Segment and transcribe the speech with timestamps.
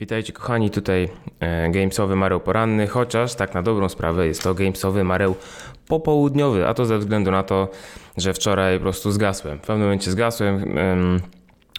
[0.00, 1.08] Witajcie kochani, tutaj
[1.40, 5.34] e, gamesowy mareł poranny, chociaż tak na dobrą sprawę jest to gamesowy mareł
[5.88, 7.68] popołudniowy, a to ze względu na to,
[8.16, 9.58] że wczoraj po prostu zgasłem.
[9.58, 11.20] W pewnym momencie zgasłem, em,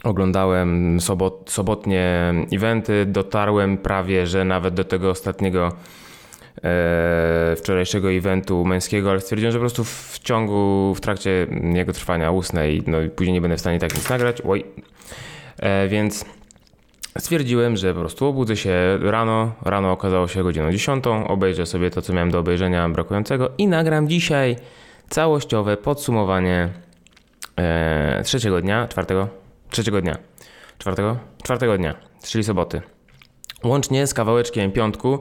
[0.03, 5.71] oglądałem sobot, sobotnie eventy, dotarłem prawie, że nawet do tego ostatniego
[6.63, 12.31] e, wczorajszego eventu męskiego, ale stwierdziłem, że po prostu w ciągu, w trakcie jego trwania
[12.31, 14.65] usnę i, no, i później nie będę w stanie tak nic nagrać, oj,
[15.59, 16.25] e, więc
[17.17, 22.01] stwierdziłem, że po prostu obudzę się rano, rano okazało się godziną 10, obejrzę sobie to,
[22.01, 24.55] co miałem do obejrzenia brakującego i nagram dzisiaj
[25.09, 26.69] całościowe podsumowanie
[27.55, 29.27] e, trzeciego dnia, czwartego,
[29.69, 30.17] trzeciego dnia,
[30.77, 32.81] czwartego, czwartego dnia, czyli soboty.
[33.63, 35.19] Łącznie z kawałeczkiem piątku,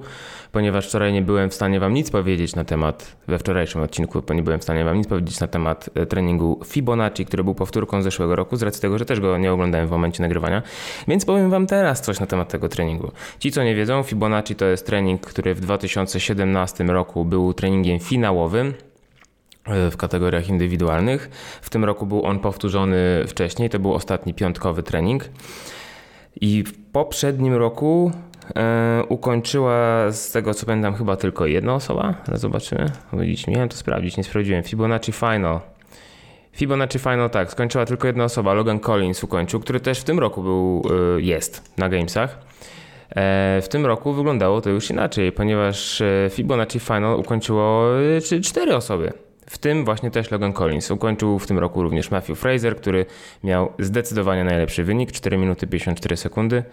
[0.52, 4.42] ponieważ wczoraj nie byłem w stanie Wam nic powiedzieć na temat, we wczorajszym odcinku, nie
[4.42, 8.36] byłem w stanie Wam nic powiedzieć na temat e, treningu Fibonacci, który był powtórką zeszłego
[8.36, 10.62] roku, z racji tego, że też go nie oglądałem w momencie nagrywania,
[11.08, 13.10] więc powiem Wam teraz coś na temat tego treningu.
[13.38, 18.74] Ci, co nie wiedzą, Fibonacci to jest trening, który w 2017 roku był treningiem finałowym
[19.66, 21.30] e, w kategoriach indywidualnych.
[21.62, 25.24] W tym roku był on powtórzony wcześniej, to był ostatni piątkowy trening.
[26.40, 28.12] I w poprzednim roku
[29.08, 32.86] ukończyła z tego co pamiętam chyba tylko jedna osoba, ale zobaczymy.
[33.12, 34.62] Widzicie, miałem to sprawdzić, nie sprawdziłem.
[34.62, 35.60] Fibonacci Final.
[36.52, 40.42] Fibonacci Final tak, skończyła tylko jedna osoba, Logan Collins ukończył, który też w tym roku
[40.42, 40.82] był,
[41.16, 42.38] e, jest na Gamesach.
[43.10, 47.84] E, w tym roku wyglądało to już inaczej, ponieważ e, Fibonacci Final ukończyło
[48.16, 49.12] e, czy- cztery osoby.
[49.46, 50.90] W tym właśnie też Logan Collins.
[50.90, 53.06] Ukończył w tym roku również Matthew Fraser, który
[53.44, 56.64] miał zdecydowanie najlepszy wynik 4 minuty 54 sekundy, e,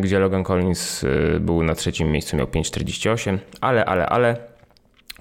[0.00, 4.36] gdzie Logan Collins e, był na trzecim miejscu, miał 5,48, ale, ale, ale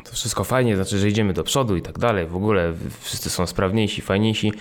[0.03, 2.27] to wszystko fajnie, znaczy, że idziemy do przodu i tak dalej.
[2.27, 4.51] W ogóle wszyscy są sprawniejsi, fajniejsi.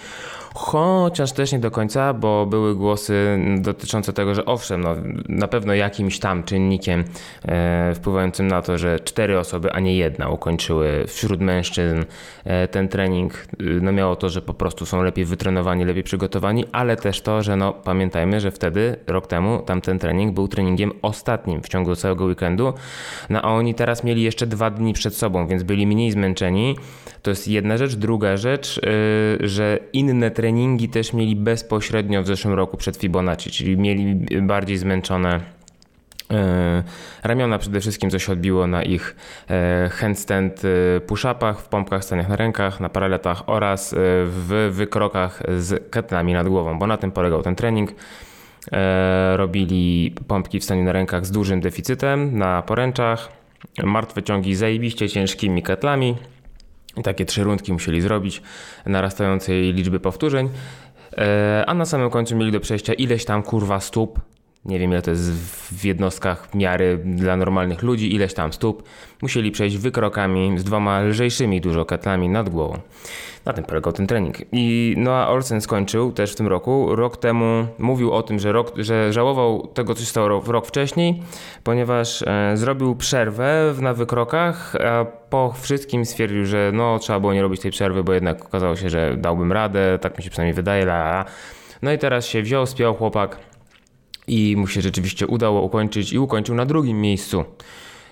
[0.56, 4.94] Chociaż też nie do końca, bo były głosy dotyczące tego, że owszem, no,
[5.28, 7.05] na pewno jakimś tam czynnikiem
[7.44, 12.05] e, wpływającym na to, że cztery osoby, a nie jedna ukończyły wśród mężczyzn
[12.44, 16.65] e, ten trening, e, no miało to, że po prostu są lepiej wytrenowani, lepiej przygotowani,
[16.72, 21.62] ale też to, że no pamiętajmy, że wtedy, rok temu, tamten trening był treningiem ostatnim
[21.62, 22.72] w ciągu całego weekendu,
[23.31, 26.76] no a oni teraz mieli jeszcze dwa dni przed sobą, więc byli mniej zmęczeni.
[27.22, 27.94] To jest jedna rzecz.
[27.94, 28.81] Druga rzecz,
[29.41, 30.44] yy, że inne treningi
[30.88, 35.41] też mieli bezpośrednio w zeszłym roku przed Fibonacci, czyli mieli bardziej zmęczone
[36.31, 36.37] yy,
[37.22, 39.16] ramiona przede wszystkim, co się odbiło na ich
[39.83, 45.91] yy, handstand yy, push-upach, w pompkach, staniach na rękach, na paraletach oraz w wykrokach z
[45.91, 47.94] ketlami nad głową, bo na tym polegał ten trening.
[48.72, 53.28] E, robili pompki w stanie na rękach z dużym deficytem na poręczach,
[53.83, 56.16] martwe ciągi zajebiście ciężkimi ketlami.
[57.03, 58.43] Takie trzy rundki musieli zrobić
[58.87, 60.49] narastającej liczby powtórzeń.
[61.19, 64.21] E, A na samym końcu mieli do przejścia ileś tam kurwa stóp.
[64.64, 68.82] Nie wiem ile to jest w jednostkach miary dla normalnych ludzi, ileś tam stóp.
[69.22, 72.78] Musieli przejść wykrokami z dwoma lżejszymi dużo ketlami nad głową.
[73.44, 74.36] Na tym polegał ten trening.
[74.53, 76.97] I Noah Olsen skończył też w tym roku.
[76.97, 81.22] Rok temu mówił o tym, że, rok, że żałował tego, co się stało rok, wcześniej,
[81.64, 87.42] ponieważ e, zrobił przerwę na wykrokach, a po wszystkim stwierdził, że no trzeba było nie
[87.42, 90.82] robić tej przerwy, bo jednak okazało się, że dałbym radę, tak mi się przynajmniej wydaje.
[90.82, 91.24] La, la.
[91.82, 93.38] No i teraz się wziął, spiął chłopak
[94.28, 97.44] i mu się rzeczywiście udało ukończyć i ukończył na drugim miejscu.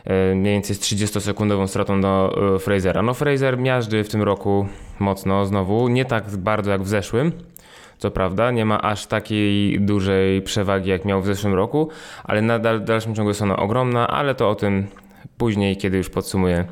[0.05, 3.03] E, Mniej więcej z 30-sekundową stratą do e, Frasera.
[3.03, 4.67] No Fraser miażdży w tym roku
[4.99, 7.33] mocno znowu, nie tak bardzo jak w zeszłym.
[7.99, 11.89] Co prawda, nie ma aż takiej dużej przewagi jak miał w zeszłym roku,
[12.25, 14.87] ale nadal w dalszym ciągu jest ona ogromna, ale to o tym
[15.39, 16.65] później, kiedy już podsumuję.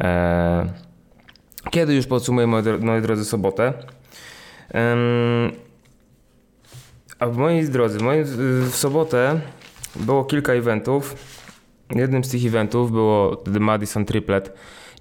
[0.00, 0.66] E,
[1.70, 3.72] kiedy już podsumuję, moi, dro- moi drodzy, sobotę.
[4.70, 4.98] Em,
[7.18, 7.98] a moi drodzy,
[8.70, 9.40] w sobotę
[9.96, 11.16] było kilka eventów.
[11.94, 14.52] Jednym z tych eventów było The Madison Triplet,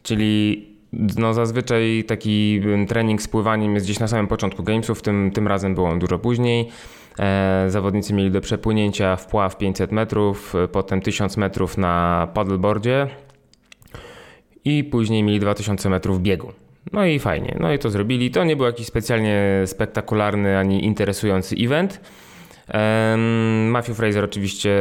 [0.04, 5.48] czyli no zazwyczaj taki trening z pływaniem jest gdzieś na samym początku gamesów, tym, tym
[5.48, 6.70] razem było on dużo później.
[7.20, 13.08] E, zawodnicy mieli do przepłynięcia wpław 500 metrów, e, potem 1000 metrów na paddleboardzie
[14.66, 16.52] i później mieli 2000 metrów biegu.
[16.94, 18.32] No i fajnie, no i to zrobili.
[18.32, 22.02] To nie był jakiś specjalnie spektakularny ani interesujący event.
[22.68, 24.72] Em, Matthew Fraser oczywiście,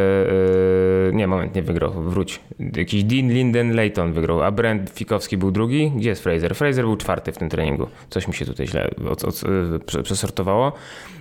[1.08, 2.40] e, nie moment, nie wygrał, wróć.
[2.76, 5.92] Jakiś Dean Linden Layton wygrał, a Brent Fikowski był drugi.
[5.96, 6.54] Gdzie jest Fraser?
[6.54, 7.86] Fraser był czwarty w tym treningu.
[8.10, 9.42] Coś mi się tutaj źle od, od,
[9.86, 10.72] prze- przesortowało.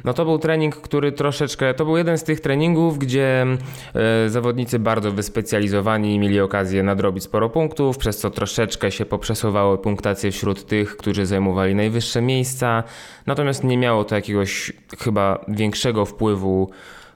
[0.04, 3.46] No to był trening, który troszeczkę, to był jeden z tych treningów, gdzie
[4.26, 10.32] e, zawodnicy bardzo wyspecjalizowani mieli okazję nadrobić sporo punktów, przez co troszeczkę się poprzesuwały punktacje
[10.32, 12.84] wśród tych, którzy zajmowali najwyższe miejsca.
[13.26, 16.55] Natomiast nie miało to jakiegoś chyba większego wpływu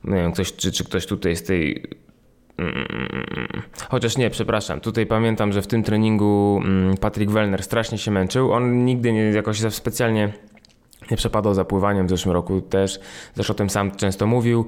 [0.04, 1.84] Nie wiem, ktoś, czy, czy ktoś tutaj z tej
[3.90, 4.80] Chociaż nie, przepraszam.
[4.80, 8.52] Tutaj pamiętam, że w tym treningu mm, Patrick Wellner strasznie się męczył.
[8.52, 10.34] On nigdy nie jakoś specjalnie
[11.12, 13.00] nie przepadał za pływaniem w zeszłym roku też.
[13.36, 14.66] Zresztą o tym sam często mówił.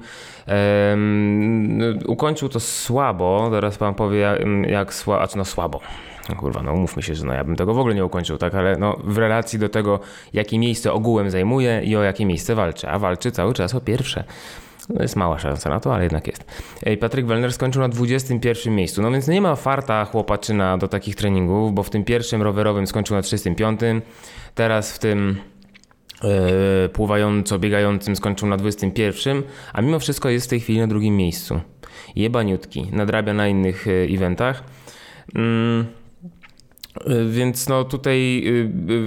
[0.90, 3.48] Um, ukończył to słabo.
[3.52, 5.80] Teraz pan powie, jak słabo, a no słabo.
[6.28, 8.54] No kurwa, no umówmy się, że no ja bym tego w ogóle nie ukończył, tak,
[8.54, 10.00] ale no w relacji do tego,
[10.32, 14.24] jakie miejsce ogółem zajmuje i o jakie miejsce walczy, a walczy cały czas o pierwsze.
[14.88, 16.44] No jest mała szansa na to, ale jednak jest.
[17.00, 21.74] Patryk Wellner skończył na 21 miejscu, no więc nie ma farta chłopaczyna do takich treningów,
[21.74, 23.80] bo w tym pierwszym rowerowym skończył na 35,
[24.54, 25.36] teraz w tym
[26.22, 29.42] yy, pływająco biegającym skończył na 21,
[29.72, 31.60] a mimo wszystko jest w tej chwili na drugim miejscu.
[32.16, 34.64] Jebaniutki, nadrabia na innych yy, eventach.
[35.34, 36.01] Yy.
[37.30, 38.44] Więc no tutaj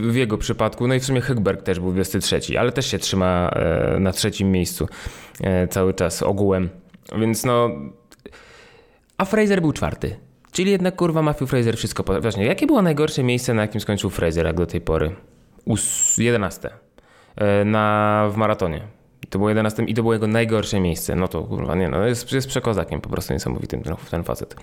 [0.01, 3.51] w jego przypadku, no i w sumie Hegberg też był 23, ale też się trzyma
[3.99, 4.87] na trzecim miejscu.
[5.41, 6.69] E, cały czas ogółem.
[7.19, 7.69] Więc no.
[9.17, 10.15] A Fraser był czwarty.
[10.51, 12.21] Czyli jednak kurwa Matthew Fraser wszystko.
[12.21, 15.15] Właśnie, jakie było najgorsze miejsce, na jakim skończył Fraser jak do tej pory?
[15.65, 16.69] Us 11.
[17.35, 18.81] E, na, w maratonie.
[19.29, 21.15] To było 11 i to było jego najgorsze miejsce.
[21.15, 24.55] No to kurwa, nie no, jest, jest przekozakiem po prostu niesamowitym ten, ten facet.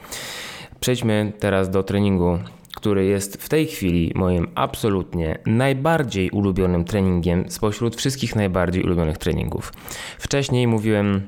[0.81, 2.39] Przejdźmy teraz do treningu
[2.77, 9.73] który jest w tej chwili moim absolutnie najbardziej ulubionym treningiem spośród wszystkich najbardziej ulubionych treningów.
[10.19, 11.23] Wcześniej mówiłem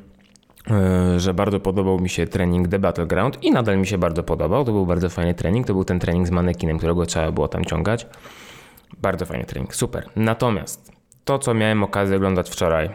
[0.71, 4.65] e, że bardzo podobał mi się trening The Battleground i nadal mi się bardzo podobał.
[4.65, 5.67] To był bardzo fajny trening.
[5.67, 8.07] To był ten trening z manekinem, którego trzeba było tam ciągać.
[9.03, 10.09] Bardzo fajny trening, super.
[10.17, 10.93] Natomiast
[11.25, 12.91] to, co miałem okazję oglądać wczoraj,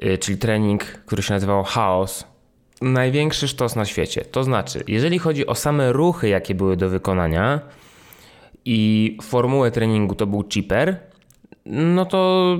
[0.00, 2.37] e, czyli trening, który się nazywał Chaos,
[2.82, 4.24] największy sztos na świecie.
[4.24, 7.60] To znaczy, jeżeli chodzi o same ruchy, jakie były do wykonania
[8.64, 11.08] i formułę treningu to był cheaper,
[11.70, 12.56] no to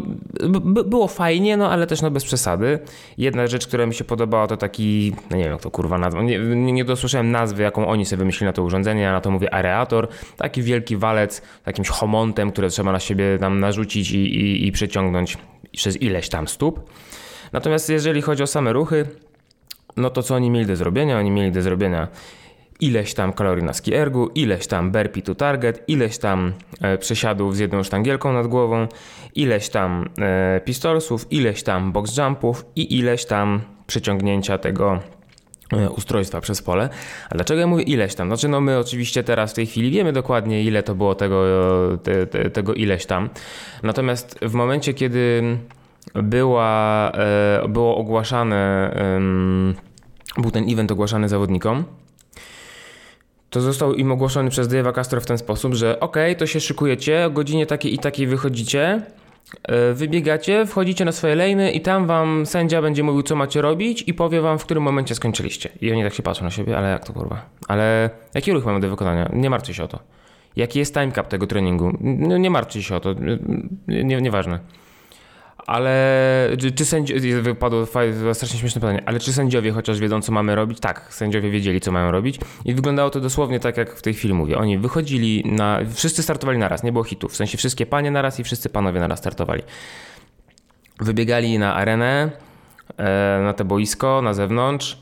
[0.65, 2.79] było fajnie, no ale też no bez przesady.
[3.19, 6.23] Jedna rzecz, która mi się podobała, to taki, no nie wiem jak to kurwa nazwa,
[6.23, 6.39] nie,
[6.73, 10.09] nie dosłyszałem nazwy, jaką oni sobie wymyślili na to urządzenie, ja na to mówię areator,
[10.37, 15.39] taki wielki walec jakimś homontem, które trzeba na siebie tam narzucić i, i, i przeciągnąć
[15.73, 16.91] przez ileś tam stóp.
[17.53, 19.07] Natomiast jeżeli chodzi o same ruchy,
[19.97, 21.19] no to co oni mieli do zrobienia?
[21.19, 22.09] Oni mieli do zrobienia
[22.81, 27.57] ileś tam kalorii na ski ergu, ileś tam burpee to target, ileś tam e, przesiadów
[27.57, 28.89] z jedną sztangielką nad głową,
[29.35, 35.01] ileś tam e, pistolsów, ileś tam box jumpów i ileś tam przeciągnięcia tego
[35.73, 36.89] e, ustrojstwa przez pole.
[37.31, 38.29] A dlaczego ja mówię ileś tam?
[38.29, 41.45] Znaczy no my oczywiście teraz w tej chwili wiemy dokładnie ile to było tego,
[42.03, 43.31] te, te, tego ileś tam.
[43.83, 45.43] Natomiast w momencie kiedy
[46.15, 48.91] była, e, było ogłaszane
[50.39, 51.85] był ten event ogłaszany zawodnikom,
[53.51, 57.27] to został im ogłoszony przez Dave'a Castro w ten sposób, że ok, to się szykujecie,
[57.27, 59.03] o godzinie takiej i takiej wychodzicie,
[59.63, 64.05] e, wybiegacie, wchodzicie na swoje lejny i tam wam sędzia będzie mówił, co macie robić
[64.07, 65.69] i powie wam, w którym momencie skończyliście.
[65.81, 67.43] I oni tak się patrzą na siebie, ale jak to kurwa?
[67.69, 69.31] Ale jaki ruch mamy do wykonania?
[69.33, 69.99] Nie martwcie się o to.
[70.57, 71.99] Jaki jest time cap tego treningu?
[72.01, 73.15] No, nie martwcie się o to.
[73.89, 74.61] Nie, nieważne
[75.69, 77.87] ale czy, czy sędziowie, wypadło
[78.33, 80.81] strasznie śmieszne pytanie, ale czy sędziowie chociaż wiedzą, co mamy robić?
[80.81, 84.35] Tak, sędziowie wiedzieli, co mają robić i wyglądało to dosłownie tak, jak w tej chwili
[84.35, 84.59] mówię.
[84.59, 88.45] Oni wychodzili na, wszyscy startowali naraz, nie było hitów, w sensie wszystkie panie naraz i
[88.45, 89.63] wszyscy panowie naraz startowali.
[91.01, 92.31] Wybiegali na arenę,
[92.97, 94.99] e, na te boisko, na zewnątrz,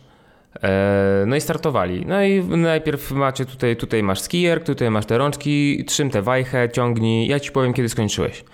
[0.62, 2.06] e, no i startowali.
[2.06, 6.69] No i najpierw macie tutaj, tutaj masz skier, tutaj masz te rączki, trzym te wajchę,
[6.70, 8.44] ciągnij, ja ci powiem, kiedy skończyłeś.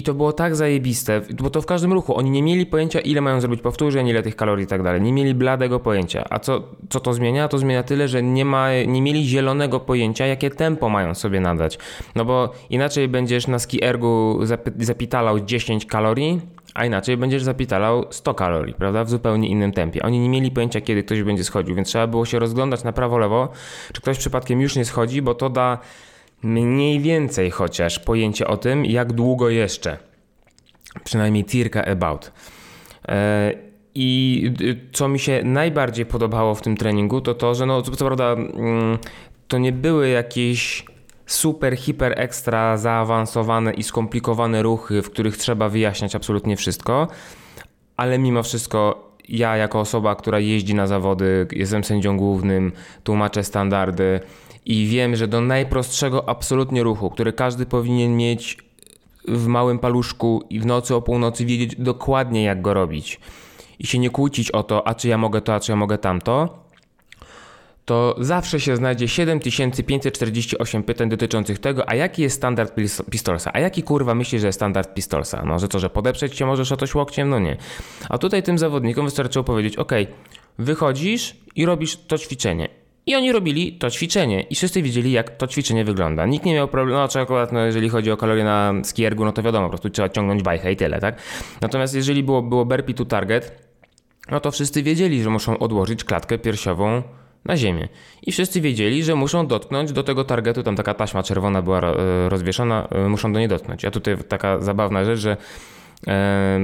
[0.00, 2.16] I to było tak zajebiste, bo to w każdym ruchu.
[2.16, 5.00] Oni nie mieli pojęcia, ile mają zrobić powtórzeń, ile tych kalorii i tak dalej.
[5.00, 6.24] Nie mieli bladego pojęcia.
[6.30, 7.48] A co, co to zmienia?
[7.48, 11.78] To zmienia tyle, że nie, ma, nie mieli zielonego pojęcia, jakie tempo mają sobie nadać.
[12.14, 14.40] No bo inaczej będziesz na ski ergu
[14.78, 16.40] zapitalał 10 kalorii,
[16.74, 19.04] a inaczej będziesz zapitalał 100 kalorii, prawda?
[19.04, 20.02] W zupełnie innym tempie.
[20.02, 23.18] Oni nie mieli pojęcia, kiedy ktoś będzie schodził, więc trzeba było się rozglądać na prawo,
[23.18, 23.48] lewo,
[23.92, 25.78] czy ktoś przypadkiem już nie schodzi, bo to da
[26.42, 29.98] mniej więcej chociaż pojęcie o tym, jak długo jeszcze.
[31.04, 32.32] Przynajmniej tirka about.
[33.08, 33.52] E,
[33.94, 34.52] I
[34.92, 38.32] co mi się najbardziej podobało w tym treningu, to to, że no, co, co prawda
[38.32, 38.98] mm,
[39.48, 40.84] to nie były jakieś
[41.26, 47.08] super, hiper, ekstra zaawansowane i skomplikowane ruchy, w których trzeba wyjaśniać absolutnie wszystko,
[47.96, 52.72] ale mimo wszystko ja jako osoba, która jeździ na zawody, jestem sędzią głównym,
[53.04, 54.20] tłumaczę standardy,
[54.66, 58.58] i wiem, że do najprostszego absolutnie ruchu, który każdy powinien mieć
[59.28, 63.20] w małym paluszku i w nocy o północy wiedzieć dokładnie jak go robić
[63.78, 65.98] i się nie kłócić o to, a czy ja mogę to, a czy ja mogę
[65.98, 66.60] tamto,
[67.84, 72.74] to zawsze się znajdzie 7548 pytań dotyczących tego, a jaki jest standard
[73.10, 73.50] pistolsa?
[73.54, 75.42] A jaki kurwa myśli, że jest standard pistolsa?
[75.46, 77.28] No, że to, że podeprzeć cię możesz o to łokciem?
[77.28, 77.56] No nie.
[78.08, 79.92] A tutaj tym zawodnikom wystarczyło powiedzieć, ok,
[80.58, 82.79] wychodzisz i robisz to ćwiczenie.
[83.10, 86.26] I oni robili to ćwiczenie i wszyscy wiedzieli, jak to ćwiczenie wygląda.
[86.26, 89.42] Nikt nie miał problemu, no akurat no, jeżeli chodzi o kalorie na skiergu, no to
[89.42, 91.16] wiadomo, po prostu trzeba ciągnąć bajkę i tyle, tak?
[91.60, 93.68] Natomiast jeżeli było, było burpee to target,
[94.30, 97.02] no to wszyscy wiedzieli, że muszą odłożyć klatkę piersiową
[97.44, 97.88] na ziemię.
[98.22, 101.80] I wszyscy wiedzieli, że muszą dotknąć do tego targetu, tam taka taśma czerwona była
[102.28, 103.84] rozwieszona, e, muszą do niej dotknąć.
[103.84, 105.36] A tutaj taka zabawna rzecz, że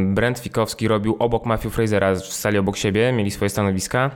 [0.06, 4.10] Brent Fikowski robił obok Matthew Frasera w sali obok siebie, mieli swoje stanowiska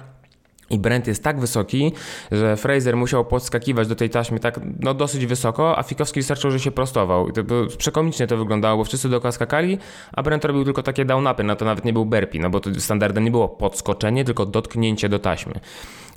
[0.71, 1.93] i Brent jest tak wysoki,
[2.33, 6.61] że Fraser musiał podskakiwać do tej taśmy tak no, dosyć wysoko, a Fikowski wystarczył, że
[6.61, 7.29] się prostował.
[7.29, 7.43] I to,
[7.79, 9.79] przekomicznie to wyglądało, bo wszyscy dookoła skakali,
[10.12, 12.81] a Brent robił tylko takie down-upy, no to nawet nie był burpee, no bo to
[12.81, 15.61] standardem nie było podskoczenie, tylko dotknięcie do taśmy.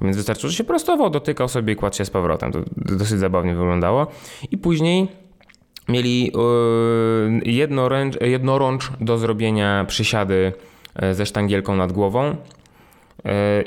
[0.02, 2.52] Więc wystarczyło, że się prostował, dotykał sobie i kładł się z powrotem.
[2.52, 4.08] To dosyć zabawnie wyglądało.
[4.52, 5.08] I później
[5.90, 10.54] mieli yy, jednoręcz, jednorącz do zrobienia przysiady
[10.96, 12.36] e, ze sztangielką nad głową.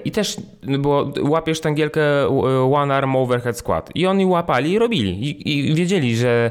[0.05, 2.03] I też było, łapiesz tangielkę
[2.75, 3.91] one arm overhead squat.
[3.95, 5.29] I oni łapali i robili.
[5.29, 6.51] I, i wiedzieli, że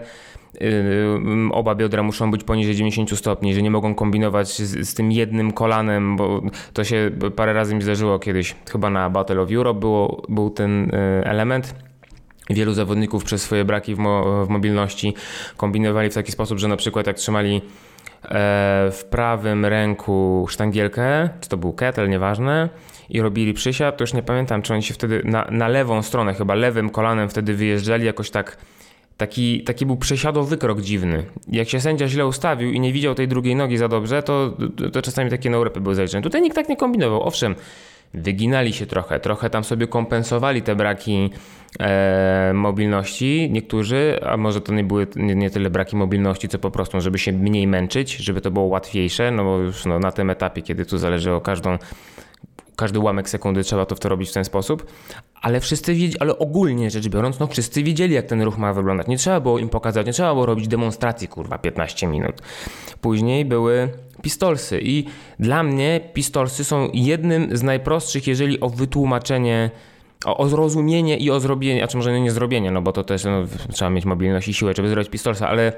[1.51, 5.51] oba biodra muszą być poniżej 90 stopni, że nie mogą kombinować z, z, tym jednym
[5.51, 6.41] kolanem, bo
[6.73, 10.91] to się parę razy mi zdarzyło kiedyś, chyba na Battle of Europe było, był ten
[11.23, 11.75] element.
[12.49, 15.13] Wielu zawodników przez swoje braki w, mo w mobilności
[15.57, 17.61] kombinowali w taki sposób, że na przykład jak trzymali
[18.31, 22.69] E, w prawym ręku sztangielkę, czy to był kettle, nieważne,
[23.09, 26.33] i robili przysiad, to już nie pamiętam, czy oni się wtedy na, na lewą stronę,
[26.33, 28.57] chyba lewym kolanem wtedy wyjeżdżali jakoś tak,
[29.17, 31.23] taki, taki był przesiadowy krok dziwny.
[31.47, 34.57] Jak się sędzia źle ustawił i nie widział tej drugiej nogi za dobrze, to,
[34.93, 36.21] to czasami takie naurepy były zaliczone.
[36.21, 37.23] Tutaj nikt tak nie kombinował.
[37.23, 37.55] Owszem,
[38.13, 41.29] wyginali się trochę, trochę tam sobie kompensowali te braki
[41.79, 46.71] e, mobilności niektórzy, a może to nie były nie, nie, tyle braki mobilności, co po
[46.71, 50.29] prostu, żeby się mniej męczyć, żeby to było łatwiejsze, no bo już no, na tym
[50.29, 51.77] etapie, kiedy tu zależy o każdą
[52.75, 54.85] każdy ułamek sekundy trzeba to w to robić w ten sposób,
[55.41, 59.07] ale wszyscy wiedzieli, ale ogólnie rzecz biorąc, no wszyscy wiedzieli, jak ten ruch ma wyglądać.
[59.07, 62.41] Nie trzeba było im pokazać, nie trzeba było robić demonstracji, kurwa, 15 minut.
[63.01, 63.89] Później były
[64.21, 65.05] pistolsy i
[65.39, 69.71] dla mnie pistolsy są jednym z najprostszych, jeżeli o wytłumaczenie
[70.25, 73.23] o, o zrozumienie i o zrobienie, a czy może nie zrobienie, no bo to też
[73.23, 75.73] no, trzeba mieć mobilność i siłę, żeby zrobić pistolsa, ale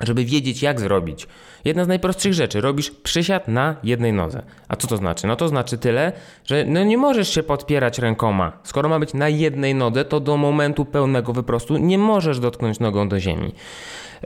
[0.00, 1.26] żeby wiedzieć jak zrobić.
[1.64, 4.42] Jedna z najprostszych rzeczy, robisz przysiad na jednej nodze.
[4.68, 5.26] A co to znaczy?
[5.26, 6.12] No to znaczy tyle,
[6.44, 8.52] że no nie możesz się podpierać rękoma.
[8.62, 13.08] Skoro ma być na jednej nodze, to do momentu pełnego wyprostu nie możesz dotknąć nogą
[13.08, 13.52] do ziemi.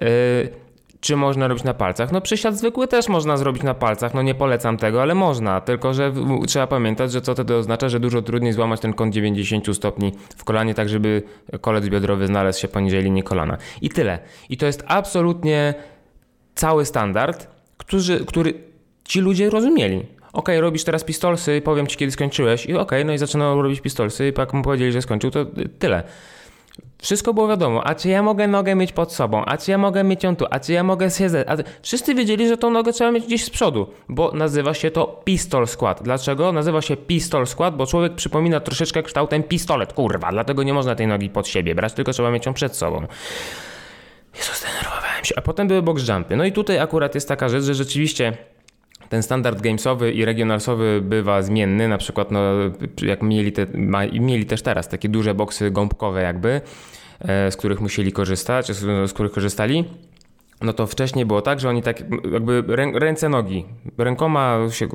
[0.01, 0.09] Yy,
[1.01, 2.13] czy można robić na palcach?
[2.13, 5.95] No przysiad zwykły też można zrobić na palcach, no nie polecam tego, ale można, tylko
[5.95, 6.13] że
[6.47, 10.45] trzeba pamiętać, że co to oznacza, że dużo trudniej złamać ten kąt 90 stopni w
[10.45, 11.23] kolanie, tak żeby
[11.61, 13.59] kolec biodrowy znalazł się poniżej linii kolana.
[13.83, 14.19] I tyle.
[14.49, 15.75] I to jest absolutnie
[16.55, 18.55] cały standard, który, który
[19.05, 20.07] ci ludzie rozumieli.
[20.33, 24.29] Ok, robisz teraz pistolsy, powiem ci kiedy skończyłeś i ok, no i zaczynał robić pistolsy
[24.29, 25.47] i jak mu powiedzieli, że skończył, to
[25.79, 26.03] tyle.
[27.03, 30.05] Wszystko było wiadomo, a czy ja mogę nogę mieć pod sobą, a czy ja mogę
[30.05, 31.49] mieć ją tu, a czy ja mogę siedzeć.
[31.49, 31.57] A...
[31.83, 35.67] Wszyscy wiedzieli, że tą nogę trzeba mieć gdzieś z przodu, bo nazywa się to pistol
[35.67, 36.03] skład.
[36.03, 36.53] Dlaczego?
[36.53, 41.07] Nazywa się pistol skład, bo człowiek przypomina troszeczkę kształtem pistolet, kurwa, dlatego nie można tej
[41.07, 43.07] nogi pod siebie brać, tylko trzeba mieć ją przed sobą.
[44.37, 45.35] Jezus, zdenerwowałem się.
[45.37, 46.37] A potem były box jumpy.
[46.37, 48.37] No i tutaj akurat jest taka rzecz, że rzeczywiście
[49.09, 52.41] ten standard gamesowy i regionalsowy bywa zmienny, na przykład no,
[53.03, 53.67] jak mieli, te,
[54.21, 56.61] mieli też teraz takie duże boksy gąbkowe jakby,
[57.21, 58.67] e, z których musieli korzystać,
[59.07, 59.85] z których korzystali
[60.63, 63.65] no to wcześniej było tak, że oni tak jakby ręce, nogi,
[63.99, 64.89] rękoma się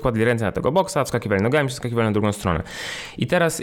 [0.00, 2.62] kładli ręce na tego boksa, wskakiwali nogami, wskakiwali na drugą stronę.
[3.18, 3.62] I teraz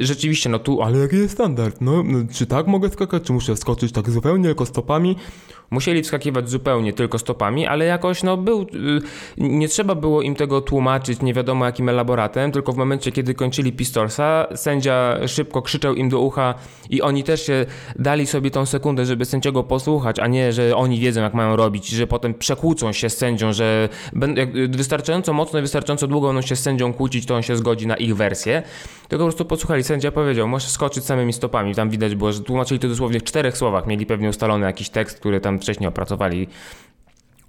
[0.00, 1.80] rzeczywiście, no tu, ale jaki jest standard?
[1.80, 5.16] No, no, czy tak mogę skakać, czy muszę wskoczyć tak zupełnie tylko stopami?
[5.70, 8.66] Musieli wskakiwać zupełnie tylko stopami, ale jakoś no był, y,
[9.38, 13.72] nie trzeba było im tego tłumaczyć nie wiadomo jakim elaboratem, tylko w momencie, kiedy kończyli
[13.72, 16.54] pistolsa, sędzia szybko krzyczał im do ucha
[16.90, 17.66] i oni też się
[17.98, 21.88] dali sobie tą sekundę, żeby sędziego posłuchać, a nie, że oni wiedzą, jak mają robić,
[21.88, 23.88] że potem przekłócą się z sędzią, że
[24.68, 27.96] wystarczająco mocno i wystarczająco długo będą się z sędzią kłócić, to on się zgodzi na
[27.96, 28.62] ich wersję.
[29.08, 31.74] Tylko po prostu posłuchali, sędzia powiedział, możesz skoczyć samymi stopami.
[31.74, 33.86] Tam widać było, że tłumaczyli to dosłownie w czterech słowach.
[33.86, 36.48] Mieli pewnie ustalony jakiś tekst, który tam wcześniej opracowali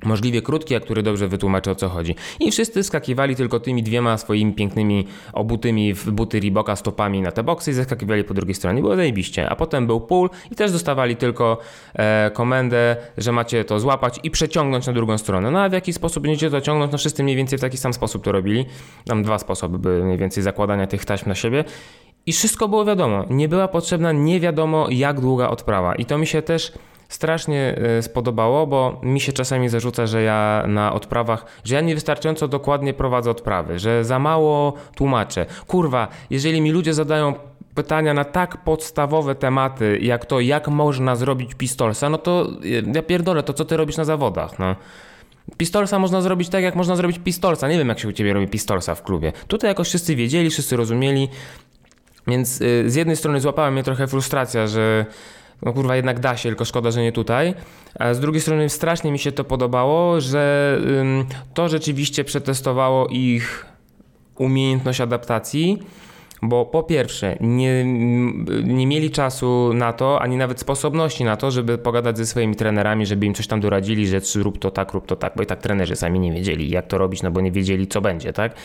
[0.04, 2.16] możliwie krótki, a który dobrze wytłumaczy o co chodzi.
[2.40, 7.44] I wszyscy skakiwali tylko tymi dwiema swoimi pięknymi obutymi w buty Reeboka stopami na te
[7.44, 8.82] boksy i zaskakiwali po drugiej stronie.
[8.82, 9.50] Było zajebiście.
[9.50, 11.58] A potem był pull i też dostawali tylko
[11.94, 15.52] e, komendę, że macie to złapać i przeciągnąć na drugą stronę.
[15.52, 16.92] No a w jaki sposób będziecie to ciągnąć?
[16.92, 18.66] No wszyscy mniej więcej w taki sam sposób to robili.
[19.06, 21.64] Tam dwa sposoby były mniej więcej zakładania tych taśm na siebie.
[22.26, 23.26] i wszystko było wiadomo.
[23.30, 25.96] Nie była potrzebna nie wiadomo jak długa odprawa.
[25.96, 26.72] I to mi się też
[27.10, 32.48] strasznie e, spodobało, bo mi się czasami zarzuca, że ja na odprawach, że ja niewystarczająco
[32.48, 35.46] dokładnie prowadzę odprawy, że za mało tłumaczę.
[35.68, 37.34] Kurwa, jeżeli mi ludzie zadają
[37.76, 42.48] pytania na tak podstawowe tematy, jak to, jak można zrobić pistolsa, no to
[42.94, 44.76] ja pierdolę, to co ty robisz na zawodach, no.
[45.58, 47.68] Pistolsa można zrobić tak, jak można zrobić pistolsa.
[47.68, 49.34] Nie wiem, jak się u ciebie robi pistolsa w klubie.
[49.48, 51.30] Tutaj jakoś wszyscy wiedzieli, wszyscy rozumieli,
[52.28, 55.06] więc y, z jednej strony złapała mnie trochę frustracja, że
[55.62, 57.54] no kurwa jednak da się, tylko szkoda, że nie tutaj.
[58.00, 60.78] A z drugiej strony strasznie mi się to podobało, że
[61.54, 63.66] to rzeczywiście przetestowało ich
[64.36, 65.80] umiejętność adaptacji
[66.42, 67.86] bo po pierwsze, nie,
[68.64, 73.06] nie mieli czasu na to, ani nawet sposobności na to, żeby pogadać ze swoimi trenerami,
[73.06, 75.62] żeby im coś tam doradzili, że rób to tak, rób to tak, bo i tak
[75.62, 78.56] trenerzy sami nie wiedzieli, jak to robić, no bo nie wiedzieli, co będzie, tak?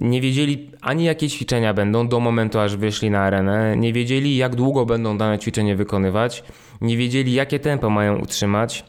[0.00, 4.54] Nie wiedzieli ani jakie ćwiczenia będą do momentu, aż wyszli na arenę, nie wiedzieli, jak
[4.54, 6.44] długo będą dane ćwiczenie wykonywać,
[6.80, 8.84] nie wiedzieli, jakie tempo mają utrzymać,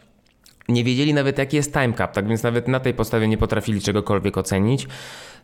[0.69, 3.81] nie wiedzieli nawet, jaki jest time cap, tak więc nawet na tej podstawie nie potrafili
[3.81, 4.87] czegokolwiek ocenić.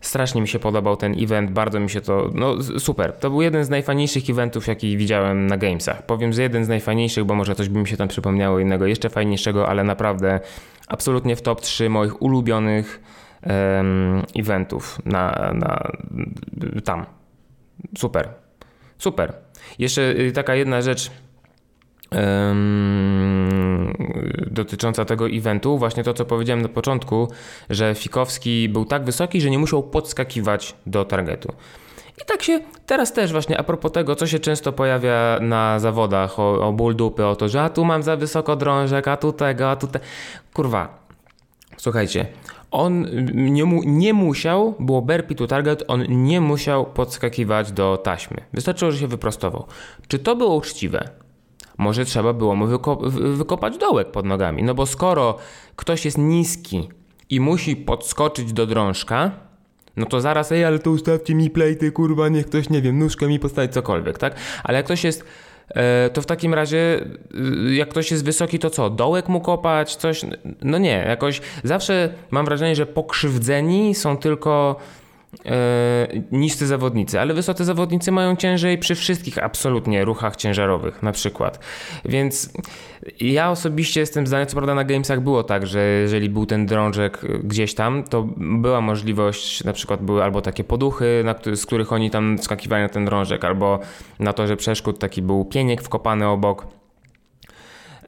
[0.02, 3.14] Strasznie mi się podobał ten event, bardzo mi się to, no super.
[3.14, 6.06] To był jeden z najfajniejszych eventów, jaki widziałem na Gamesach.
[6.06, 9.10] Powiem, że jeden z najfajniejszych, bo może coś by mi się tam przypomniało innego jeszcze
[9.10, 10.40] fajniejszego, ale naprawdę
[10.88, 13.02] absolutnie w top 3 moich ulubionych
[14.36, 15.92] eventów na, na,
[16.84, 17.06] tam.
[17.98, 18.30] Super.
[18.98, 19.34] Super.
[19.80, 21.12] Jeszcze y, taka jedna rzecz
[24.52, 27.28] dotycząca tego eventu, właśnie to, co powiedziałem na początku,
[27.70, 31.54] że Fikowski był tak wysoki, że nie musiał podskakiwać do targetu.
[32.22, 36.40] I tak się teraz też właśnie a propos tego, co się często pojawia na zawodach
[36.40, 39.34] o, o ból dupy, o to, że a tu mam za wysoko drążek, a tu
[39.34, 40.00] tego, a tu te...
[40.54, 41.06] Kurwa,
[41.78, 42.26] słuchajcie,
[42.72, 48.38] on nie, mu, nie musiał, było burpee to target, on nie musiał podskakiwać do taśmy.
[48.54, 49.66] Wystarczyło, że się wyprostował.
[50.08, 51.10] Czy to było uczciwe?
[51.78, 52.68] Może trzeba było mu
[53.12, 54.64] wykopać dołek pod nogami.
[54.64, 55.38] No bo skoro
[55.76, 56.90] ktoś jest niski
[57.30, 59.32] i musi podskoczyć do drążka,
[59.98, 63.28] no to zaraz, ej, ale to ustawcie mi plejty, kurwa, niech ktoś, nie wiem, nóżkę
[63.28, 64.36] mi postawić, cokolwiek, tak?
[64.64, 65.26] Ale jak ktoś jest,
[66.14, 67.00] to w takim razie,
[67.68, 70.22] e, jak ktoś jest wysoki, to co, dołek mu kopać, coś?
[70.62, 75.01] No nie, jakoś zawsze mam wrażenie, że pokrzywdzeni są tylko e,
[76.32, 81.60] niscy zawodnicy, ale wysocy zawodnicy mają ciężej przy wszystkich absolutnie ruchach ciężarowych na przykład.
[82.06, 82.54] Więc
[83.20, 87.22] ja osobiście jestem zdania, co prawda na Gamesach było tak, że jeżeli był ten drążek
[87.44, 91.24] gdzieś tam, to była możliwość, na przykład były albo takie poduchy,
[91.56, 93.80] z których oni tam skakiwali na ten drążek, albo
[94.20, 96.81] na to, że przeszkód taki był pieniek wkopany obok.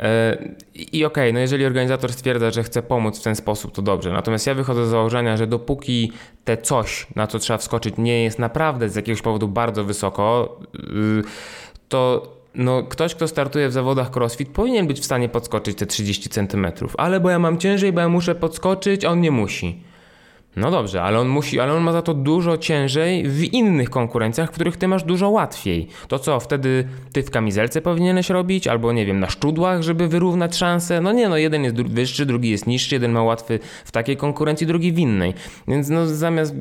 [0.04, 0.38] E,
[0.76, 4.12] I okej, okay, no jeżeli organizator stwierdza, że chce pomóc w ten sposób, to dobrze.
[4.14, 6.12] Natomiast ja wychodzę z założenia, że dopóki
[6.44, 11.24] te coś, na co trzeba wskoczyć, nie jest naprawdę z jakiegoś powodu bardzo wysoko, y,
[11.90, 16.30] to no, ktoś, kto startuje w zawodach crossfit, powinien być w stanie podskoczyć te 30
[16.30, 16.68] cm.
[16.98, 19.93] Ale bo ja mam ciężej, bo ja muszę podskoczyć, on nie musi.
[20.56, 24.50] No dobrze, ale on musi, ale on ma za to dużo ciężej w innych konkurencjach,
[24.50, 25.88] w których ty masz dużo łatwiej.
[26.08, 30.58] To co, wtedy ty w kamizelce powinieneś robić, albo nie wiem, na szczudłach, żeby wyrównać
[30.58, 31.02] szanse?
[31.02, 34.68] No nie, no jeden jest wyższy, drugi jest niższy, jeden ma łatwy w takiej konkurencji,
[34.68, 35.34] drugi w innej.
[35.68, 36.56] Więc no zamiast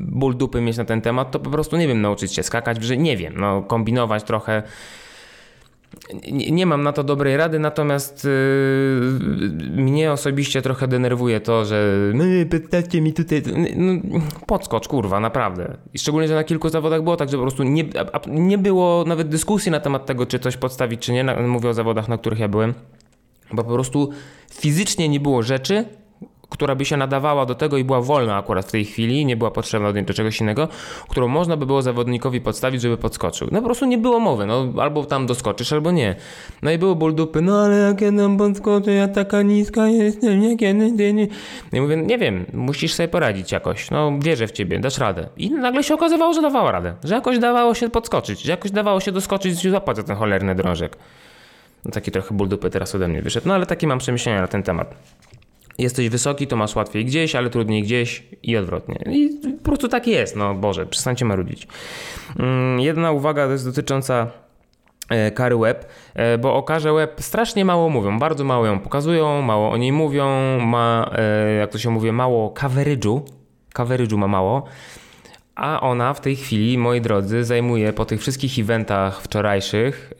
[0.00, 2.96] ból dupy mieć na ten temat, to po prostu nie wiem, nauczyć się skakać, że
[2.96, 4.62] nie wiem, no kombinować trochę
[6.32, 12.46] nie, mam na to dobrej rady, natomiast yy, mnie osobiście trochę denerwuje to, że my
[12.50, 13.42] pytacie mi tutaj.
[13.76, 15.76] No, podskocz, kurwa, naprawdę.
[15.94, 17.84] I szczególnie, że na kilku zawodach było tak, że po prostu nie,
[18.26, 21.24] nie było nawet dyskusji na temat tego, czy coś podstawić, czy nie.
[21.24, 22.74] Mówię o zawodach, na których ja byłem.
[23.52, 24.10] Bo po prostu
[24.50, 25.84] fizycznie nie było rzeczy,
[26.50, 29.50] która by się nadawała do tego i była wolna akurat w tej chwili, nie była
[29.50, 30.68] potrzebna do czegoś innego,
[31.08, 33.48] którą można by było zawodnikowi podstawić, żeby podskoczył.
[33.52, 36.16] No po prostu nie było mowy, no albo tam doskoczysz, albo nie.
[36.62, 40.40] No i było ból dupy, no ale jak ja tam podskoczę, ja taka niska jestem,
[40.40, 41.28] nie, nie, nie, nie.
[41.72, 45.28] No i mówię, nie wiem, musisz sobie poradzić jakoś, no wierzę w ciebie, dasz radę.
[45.36, 49.00] I nagle się okazywało, że dawała radę, że jakoś dawało się podskoczyć, że jakoś dawało
[49.00, 50.96] się doskoczyć i złapać za ten cholerny drążek.
[51.84, 54.46] No taki trochę ból dupy teraz ode mnie wyszedł, no ale takie mam przemyślenia na
[54.46, 54.94] ten temat
[55.82, 58.98] jesteś wysoki, to masz łatwiej gdzieś, ale trudniej gdzieś i odwrotnie.
[59.06, 61.68] I po prostu tak jest, no Boże, przestańcie marudzić.
[62.38, 64.30] Mm, jedna uwaga to jest dotycząca
[65.08, 69.42] e, kary web, e, bo o karze web strasznie mało mówią, bardzo mało ją pokazują,
[69.42, 70.28] mało o niej mówią,
[70.60, 73.20] ma, e, jak to się mówi, mało coverage'u,
[73.74, 74.64] coverage'u ma mało,
[75.54, 80.12] a ona w tej chwili, moi drodzy, zajmuje po tych wszystkich eventach wczorajszych,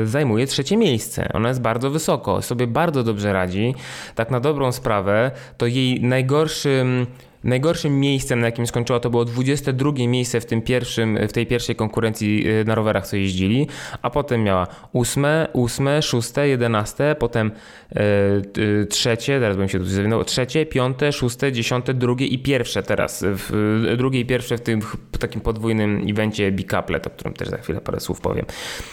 [0.00, 1.28] yy, zajmuje trzecie miejsce.
[1.32, 3.74] Ona jest bardzo wysoko, sobie bardzo dobrze radzi.
[4.14, 7.06] Tak na dobrą sprawę, to jej najgorszym
[7.44, 11.76] Najgorszym miejscem, na jakim skończyła, to było 22 miejsce w, tym pierwszym, w tej pierwszej
[11.76, 13.66] konkurencji y, na rowerach, co jeździli,
[14.02, 17.50] a potem miała 8, 8 6, 11, potem
[17.90, 23.24] e, trzecie, teraz bym się tu zawinął, trzecie, piąte, szóste, dziesiąte, drugie i pierwsze teraz.
[23.26, 24.80] W, drugie i pierwsze w tym
[25.12, 28.46] w takim podwójnym evencie Bicaplet, o którym też za chwilę parę słów powiem.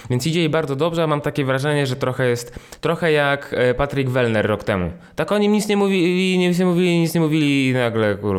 [0.09, 4.09] Więc idzie jej bardzo dobrze, a mam takie wrażenie, że trochę jest, trochę jak Patrick
[4.09, 4.91] Wellner rok temu.
[5.15, 8.36] Tak o nim nic nie mówili, nic nie mówili, nic nie mówili i nagle, kurwa,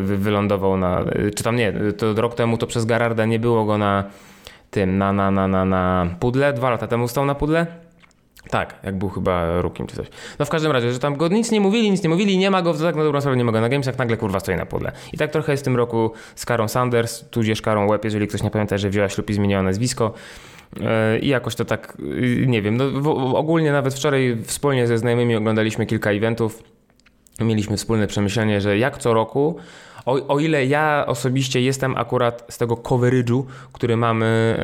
[0.00, 1.04] wylądował na,
[1.36, 4.04] czy tam nie, to rok temu to przez Gararda nie było go na
[4.70, 7.66] tym, na, na, na, na, na pudle, dwa lata temu stał na pudle.
[8.50, 10.06] Tak, jak był chyba rukim czy coś.
[10.38, 12.62] No w każdym razie, że tam go nic nie mówili, nic nie mówili, nie ma
[12.62, 14.92] go, tak na dobrą sprawę nie ma go na Gamesach, nagle kurwa stoi na pudle.
[15.12, 18.42] I tak trochę jest w tym roku z Karą Sanders, tudzież Karą Web, jeżeli ktoś
[18.42, 20.12] nie pamięta, że wzięła ślub i zmieniła nazwisko.
[20.80, 22.84] E, I jakoś to tak, y, nie wiem, no,
[23.38, 26.62] ogólnie nawet wczoraj wspólnie ze znajomymi oglądaliśmy kilka eventów.
[27.40, 29.56] Mieliśmy wspólne przemyślenie, że jak co roku
[30.06, 34.56] o, o ile ja osobiście jestem akurat z tego coverage'u, który mamy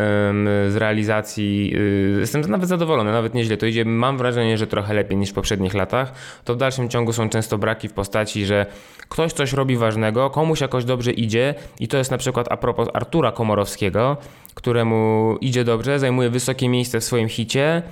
[0.68, 1.72] z realizacji,
[2.16, 3.84] y, jestem nawet zadowolony, nawet nieźle to idzie.
[3.84, 6.12] Mam wrażenie, że trochę lepiej niż w poprzednich latach.
[6.44, 8.66] To w dalszym ciągu są często braki w postaci, że
[9.08, 12.88] ktoś coś robi ważnego, komuś jakoś dobrze idzie i to jest na przykład a propos
[12.94, 14.16] Artura Komorowskiego,
[14.54, 17.82] któremu idzie dobrze, zajmuje wysokie miejsce w swoim hicie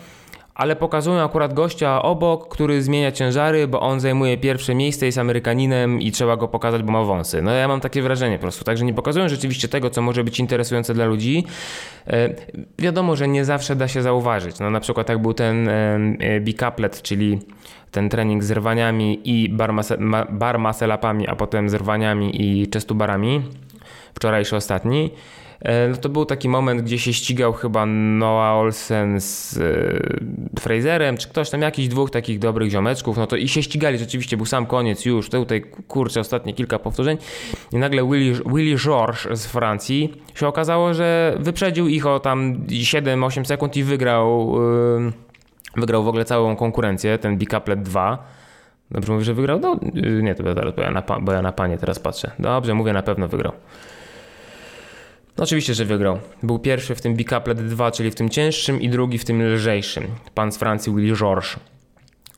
[0.61, 6.01] ale pokazują akurat gościa obok, który zmienia ciężary, bo on zajmuje pierwsze miejsce, jest Amerykaninem
[6.01, 7.43] i trzeba go pokazać, bo ma wąsy.
[7.43, 10.41] No ja mam takie wrażenie po prostu, także nie pokazują rzeczywiście tego, co może być
[10.41, 11.45] interesujące dla ludzi.
[12.07, 12.35] E,
[12.79, 14.59] wiadomo, że nie zawsze da się zauważyć.
[14.59, 17.39] No na przykład jak był ten e, bicaplet, czyli
[17.91, 19.73] ten trening z rwaniami i bar,
[20.31, 23.43] bar muscle-upami, a potem z rwaniami i chestubarami,
[24.15, 25.50] wczorajszy ostatni, E,
[25.91, 31.29] no to był taki moment, gdzie się ścigał chyba Noah Olsen z e, Fraserem, czy
[31.29, 34.67] ktoś tam, jakiś dwóch takich dobrych ziomeczków, no to i się ścigali, rzeczywiście był sam
[34.67, 37.19] koniec już, tutaj kurczę, ostatnie kilka powtórzeń
[37.73, 43.45] i nagle Willy, Willy Georges z Francji się okazało, że wyprzedził ich o tam 7-8
[43.45, 44.57] sekund i wygrał,
[45.77, 48.25] e, wygrał w ogóle całą konkurencję, ten Bicaplet 2.
[48.91, 49.61] Dobrze mówię, że wygrał?
[49.61, 49.77] No,
[50.23, 52.31] nie, to teraz, bo ja, na, bo ja na panie teraz patrzę.
[52.39, 53.53] Dobrze, mówię, na pewno wygrał.
[55.39, 56.19] No oczywiście, że wygrał.
[56.43, 60.05] Był pierwszy w tym Bicaplet 2, czyli w tym cięższym i drugi w tym lżejszym.
[60.35, 61.57] Pan z Francji Willy Georges.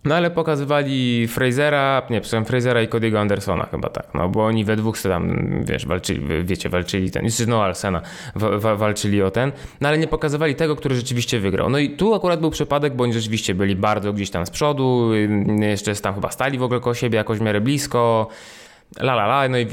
[0.04, 4.64] No ale pokazywali Frasera, nie, przepraszam, Frasera i Cody'ego Andersona chyba tak, no bo oni
[4.64, 8.02] we dwóch tam, wiesz, walczyli, wiecie, walczyli ten, no Alsena,
[8.34, 11.70] wa, wa, walczyli o ten, no ale nie pokazywali tego, który rzeczywiście wygrał.
[11.70, 15.10] No i tu akurat był przypadek, bo oni rzeczywiście byli bardzo gdzieś tam z przodu,
[15.60, 18.28] jeszcze tam chyba stali w ogóle koło siebie jakoś w miarę blisko,
[19.00, 19.66] La la la, no i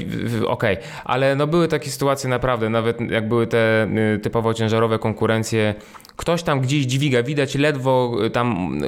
[0.46, 0.76] okej, okay.
[1.04, 5.74] ale no były takie sytuacje naprawdę, nawet jak były te y, typowo ciężarowe konkurencje,
[6.16, 8.78] ktoś tam gdzieś dźwiga, widać ledwo y, tam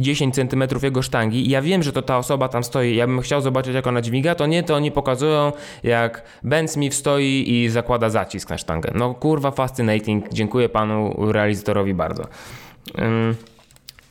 [0.00, 3.06] 10 y, cm jego sztangi i ja wiem, że to ta osoba tam stoi, ja
[3.06, 7.44] bym chciał zobaczyć jak ona dźwiga, to nie, to oni pokazują jak Ben Smith stoi
[7.48, 8.92] i zakłada zacisk na sztangę.
[8.94, 12.24] No kurwa fascinating, dziękuję panu realizatorowi bardzo.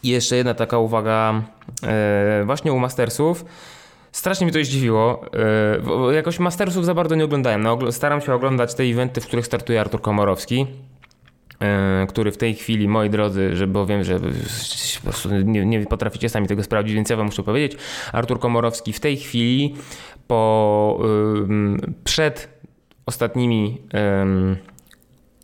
[0.04, 1.42] Jeszcze jedna taka uwaga
[2.46, 3.46] właśnie u Mastersów,
[4.12, 5.26] Strasznie mi to zdziwiło.
[6.10, 7.64] E, jakoś Mastersów za bardzo nie oglądałem.
[7.64, 10.68] No, staram się oglądać te eventy, w których startuje Artur Komorowski
[11.60, 15.86] e, który w tej chwili, moi drodzy, że bo wiem, że po prostu nie, nie,
[15.86, 17.78] potraficie sami tego sprawdzić, więc ja wam muszę powiedzieć,
[18.14, 19.76] Artur Komorowski w tej chwili
[20.28, 21.00] po
[22.04, 22.50] przed
[23.06, 23.82] ostatnimi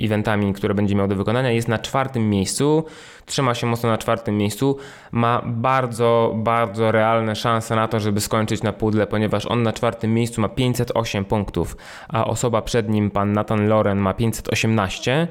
[0.02, 2.86] eventami, które będzie miał do wykonania, jest na czwartym miejscu,
[3.26, 4.78] trzyma się mocno na czwartym miejscu,
[5.12, 10.14] ma bardzo, bardzo realne szanse na to, żeby skończyć na pudle, ponieważ on na czwartym
[10.14, 11.78] miejscu ma 508 punktów,
[12.08, 15.28] a osoba przed nim, pan Nathan Loren, ma 518.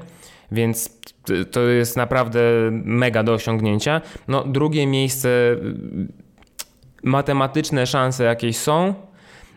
[0.52, 1.00] Więc
[1.50, 2.40] to jest naprawdę
[2.72, 4.00] mega do osiągnięcia.
[4.28, 5.28] No, drugie miejsce,
[7.02, 8.94] matematyczne szanse jakieś są,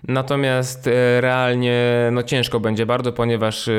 [0.04, 3.72] Natomiast e, realnie no ciężko będzie bardzo, ponieważ e,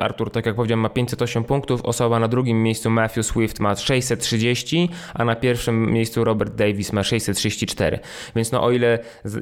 [0.00, 4.88] Artur, tak jak powiedziałem, ma 508 punktów, osoba na drugim miejscu Matthew Swift ma 630,
[5.14, 7.98] a na pierwszym miejscu Robert Davis ma 634.
[8.36, 8.98] Więc no o ile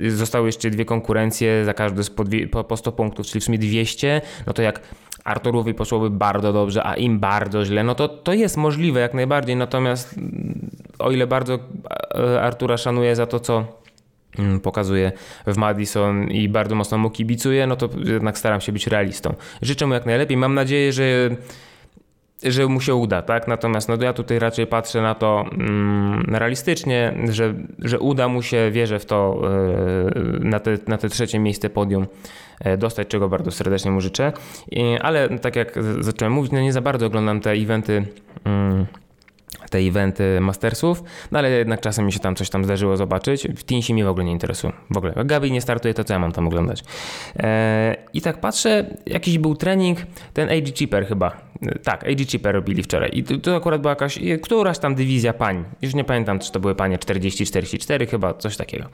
[0.08, 4.20] zostały jeszcze dwie konkurencje, za każdy po, po, po 100 punktów, czyli w sumie 200,
[4.46, 4.80] no to jak
[5.24, 9.56] Arturowi poszłoby bardzo dobrze, a im bardzo źle, no to to jest możliwe jak najbardziej.
[9.56, 10.14] Natomiast
[10.98, 11.58] o ile bardzo
[12.14, 13.79] e, Artura szanuję za to, co Mm,
[14.62, 15.12] pokazuje
[15.46, 19.34] w Madison i bardzo mocno mu kibicuje, no to jednak staram się być realistą.
[19.62, 20.36] Życzę mu jak najlepiej.
[20.36, 21.30] Mam nadzieję, że
[22.42, 23.48] że mu się uda, tak?
[23.48, 28.70] Natomiast no, ja tutaj raczej patrzę na to mm, realistycznie, że, że uda mu się,
[28.70, 29.40] wierzę w to,
[30.14, 32.06] yy, na, te, na te trzecie miejsce podium
[32.64, 34.32] yy, dostać, czego bardzo serdecznie mu życzę.
[35.00, 38.06] Ale tak jak zacząłem mówić, no nie za bardzo oglądam te eventy
[38.44, 38.86] mm,
[39.70, 43.48] te eventy Mastersów, no ale jednak czasem mi się tam coś tam zdarzyło zobaczyć.
[43.56, 44.72] W Teamsi mi w ogóle nie interesuje.
[44.90, 45.12] W ogóle.
[45.16, 46.84] Jak Gabi nie startuje, to co ja mam tam oglądać?
[47.36, 49.98] Eee, I tak patrzę, jakiś był trening,
[50.34, 51.50] ten AG Cheaper chyba.
[51.82, 53.10] Tak, AG Cheaper robili wczoraj.
[53.12, 55.64] I to, to akurat była jakaś, któraś tam dywizja pań.
[55.82, 58.84] Już nie pamiętam, czy to były panie 40-44 chyba, coś takiego.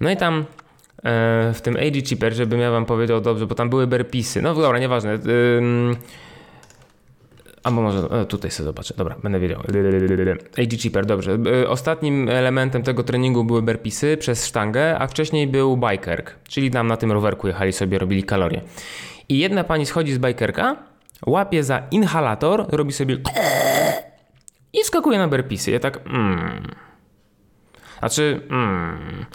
[0.00, 3.70] No i tam e, w tym AG Cheaper, żebym ja wam powiedział dobrze, bo tam
[3.70, 4.42] były berpisy.
[4.42, 5.18] No dobra, nieważne.
[5.58, 5.96] Ym,
[7.66, 9.60] a może e, tutaj sobie zobaczę, dobra, będę wiedział.
[10.58, 11.38] AG Cheaper, dobrze.
[11.62, 16.86] E, ostatnim elementem tego treningu były berpisy przez sztangę, a wcześniej był bikerk, czyli tam
[16.86, 18.60] na tym rowerku jechali sobie, robili kalorie.
[19.28, 20.76] I jedna pani schodzi z bikerka,
[21.26, 23.16] łapie za inhalator, robi sobie
[24.72, 25.70] i skakuje na berpisy.
[25.70, 26.70] Ja tak, mm.
[28.00, 29.26] A czy, mm,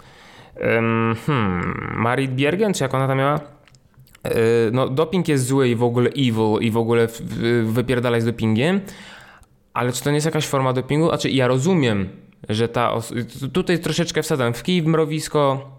[0.60, 3.40] um, hmm, Marit Biergen, czy jak ona tam miała?
[4.24, 4.30] E,
[4.72, 7.08] no, doping jest zły i w ogóle evil i w ogóle
[7.64, 8.80] wypierdalać z dopingiem,
[9.74, 11.08] ale czy to nie jest jakaś forma dopingu?
[11.08, 12.08] Znaczy, ja rozumiem,
[12.48, 12.92] że ta.
[13.52, 15.72] Tutaj troszeczkę wsadzam w kij w mrowisko.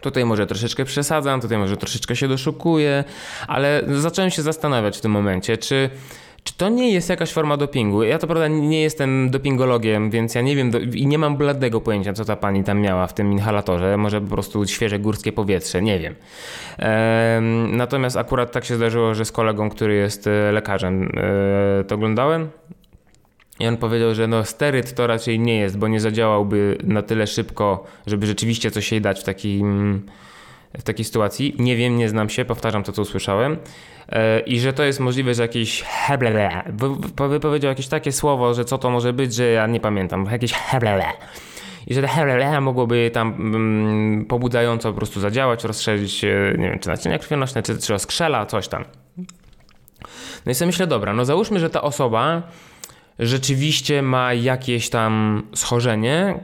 [0.00, 3.04] Tutaj może troszeczkę przesadzam, tutaj może troszeczkę się doszukuję,
[3.48, 5.90] ale zacząłem się zastanawiać w tym momencie, czy
[6.44, 8.02] czy to nie jest jakaś forma dopingu?
[8.02, 11.80] Ja to prawda nie jestem dopingologiem, więc ja nie wiem do, i nie mam bladego
[11.80, 13.96] pojęcia, co ta pani tam miała w tym inhalatorze.
[13.96, 16.14] Może po prostu świeże górskie powietrze, nie wiem.
[17.76, 22.48] Natomiast akurat tak się zdarzyło, że z kolegą, który jest e, lekarzem, e, to oglądałem.
[23.60, 27.26] I on powiedział, że no steryt to raczej nie jest, bo nie zadziałałby na tyle
[27.26, 30.02] szybko, żeby rzeczywiście coś jej dać w takim
[30.78, 31.56] w takiej sytuacji.
[31.58, 33.56] Nie wiem, nie znam się, powtarzam to, co usłyszałem.
[34.08, 36.72] E, I że to jest możliwe, że jakieś heblele,
[37.28, 41.06] wypowiedział jakieś takie słowo, że co to może być, że ja nie pamiętam, jakieś heblele.
[41.86, 46.22] I że te heblele mogłoby tam mm, pobudzająco po prostu zadziałać, rozszerzyć,
[46.58, 48.84] nie wiem, czy naczynia krwionośne, czy, czy skrzela, coś tam.
[50.46, 52.42] No i sobie myślę, dobra, no załóżmy, że ta osoba
[53.18, 56.34] rzeczywiście ma jakieś tam schorzenie,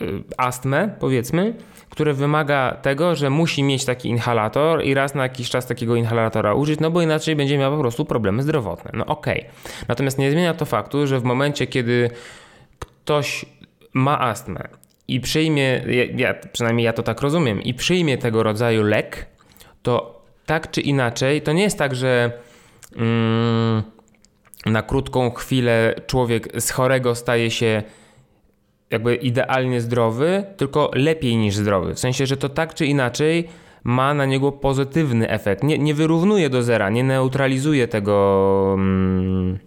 [0.00, 1.54] y, astmę, powiedzmy,
[1.90, 6.54] które wymaga tego, że musi mieć taki inhalator i raz na jakiś czas takiego inhalatora
[6.54, 8.90] użyć, no bo inaczej będzie miał po prostu problemy zdrowotne.
[8.94, 9.40] No okej.
[9.40, 9.84] Okay.
[9.88, 12.10] Natomiast nie zmienia to faktu, że w momencie, kiedy
[12.78, 13.44] ktoś
[13.92, 14.68] ma astmę
[15.08, 19.26] i przyjmie, ja, ja, przynajmniej ja to tak rozumiem, i przyjmie tego rodzaju lek,
[19.82, 22.32] to tak czy inaczej, to nie jest tak, że
[22.96, 23.82] mm,
[24.66, 27.82] na krótką chwilę człowiek z chorego staje się
[28.90, 31.94] jakby idealnie zdrowy, tylko lepiej niż zdrowy.
[31.94, 33.48] W sensie, że to tak czy inaczej
[33.84, 35.62] ma na niego pozytywny efekt.
[35.62, 39.58] Nie, nie wyrównuje do zera, nie neutralizuje tego, mm,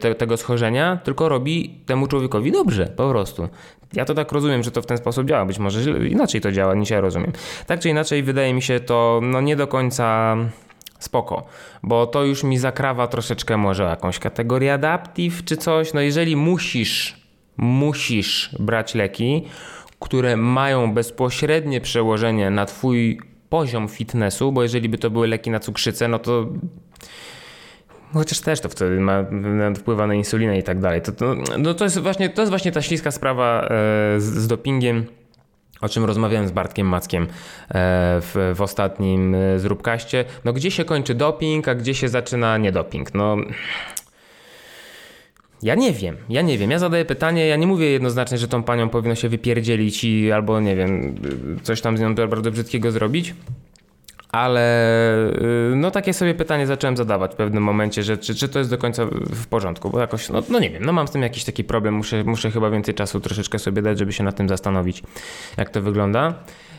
[0.00, 3.48] te, tego schorzenia, tylko robi temu człowiekowi dobrze, po prostu.
[3.92, 5.46] Ja to tak rozumiem, że to w ten sposób działa.
[5.46, 7.32] Być może inaczej to działa niż ja rozumiem.
[7.66, 10.36] Tak czy inaczej, wydaje mi się to no, nie do końca
[10.98, 11.46] spoko,
[11.82, 15.92] bo to już mi zakrawa troszeczkę może jakąś kategorię adaptive czy coś.
[15.92, 17.21] No jeżeli musisz
[17.56, 19.44] musisz brać leki,
[20.00, 25.60] które mają bezpośrednie przełożenie na Twój poziom fitnessu, bo jeżeli by to były leki na
[25.60, 26.46] cukrzycę, no to
[28.14, 29.24] chociaż też to wtedy ma,
[29.76, 31.02] wpływa na insulinę i tak dalej.
[31.02, 33.68] To, to, no to, jest właśnie, to jest właśnie ta śliska sprawa e,
[34.20, 35.06] z, z dopingiem,
[35.80, 37.26] o czym rozmawiałem z Bartkiem Mackiem e,
[38.20, 40.24] w, w ostatnim e, zróbkaście.
[40.44, 43.14] No gdzie się kończy doping, a gdzie się zaczyna niedoping?
[43.14, 43.36] No
[45.62, 46.70] ja nie wiem, ja nie wiem.
[46.70, 50.60] Ja zadaję pytanie, ja nie mówię jednoznacznie, że tą panią powinno się wypierdzielić i albo
[50.60, 51.14] nie wiem,
[51.62, 53.34] coś tam z nią bardzo brzydkiego zrobić.
[54.32, 55.28] Ale
[55.72, 58.70] y, no takie sobie pytanie zacząłem zadawać w pewnym momencie, że czy, czy to jest
[58.70, 61.44] do końca w porządku, bo jakoś, no, no nie wiem, no mam z tym jakiś
[61.44, 65.02] taki problem, muszę, muszę chyba więcej czasu troszeczkę sobie dać, żeby się nad tym zastanowić,
[65.56, 66.34] jak to wygląda.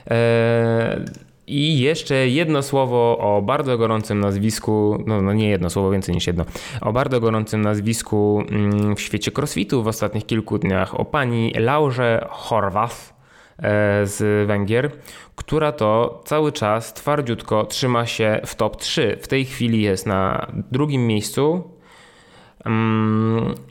[0.07, 1.05] Eee,
[1.47, 6.27] i jeszcze jedno słowo o bardzo gorącym nazwisku, no, no, nie jedno słowo, więcej niż
[6.27, 6.45] jedno,
[6.81, 12.27] o bardzo gorącym nazwisku mm, w świecie crossfitu w ostatnich kilku dniach, o pani Laurze
[12.29, 13.13] Horwath
[13.57, 14.91] e, z Węgier,
[15.35, 19.17] która to cały czas twardziutko trzyma się w top 3.
[19.21, 21.72] W tej chwili jest na drugim miejscu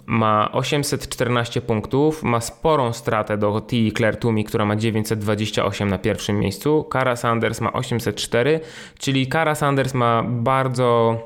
[0.06, 3.76] ma 814 punktów, ma sporą stratę do T.
[3.96, 6.84] Claire Toomey, która ma 928 na pierwszym miejscu.
[6.84, 8.60] Kara Sanders ma 804,
[8.98, 11.18] czyli Kara Sanders ma bardzo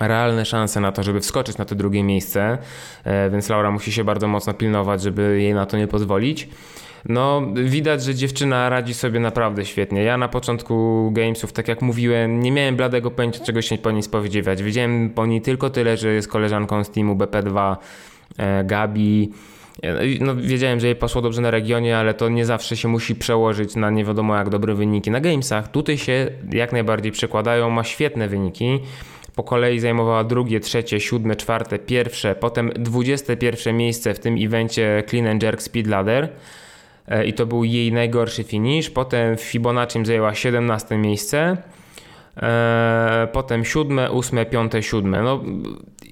[0.00, 2.58] realne szanse na to, żeby wskoczyć na to drugie miejsce,
[3.04, 6.48] e, więc Laura musi się bardzo mocno pilnować, żeby jej na to nie pozwolić.
[7.04, 10.02] No, widać, że dziewczyna radzi sobie naprawdę świetnie.
[10.02, 14.02] Ja na początku Gamesów, tak jak mówiłem, nie miałem bladego pojęcia, czego się po niej
[14.02, 14.62] spodziewać.
[14.62, 17.76] Wiedziałem po niej tylko tyle, że jest koleżanką z teamu BP2,
[18.38, 19.32] e, Gabi.
[19.82, 23.14] E, no, wiedziałem, że jej poszło dobrze na regionie, ale to nie zawsze się musi
[23.14, 25.70] przełożyć na nie wiadomo jak dobre wyniki na Gamesach.
[25.70, 28.80] Tutaj się jak najbardziej przekładają, ma świetne wyniki
[29.38, 35.26] po kolei zajmowała drugie, trzecie, siódme, czwarte, pierwsze, potem 21 miejsce w tym evencie Clean
[35.26, 36.28] and Jerk Speed Ladder
[37.26, 38.90] i to był jej najgorszy finish.
[38.90, 41.56] Potem w Fibonacci zajęła 17 miejsce.
[42.42, 45.22] E, potem siódme, ósme, piąte, siódme.
[45.22, 45.40] No,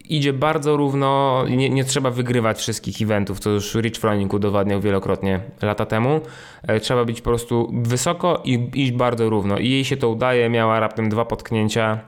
[0.09, 5.41] idzie bardzo równo, nie, nie, trzeba wygrywać wszystkich eventów, to już Rich Froning udowadniał wielokrotnie
[5.63, 6.21] lata temu.
[6.63, 9.59] E, trzeba być po prostu wysoko i iść bardzo równo.
[9.59, 11.99] I jej się to udaje, miała raptem dwa potknięcia.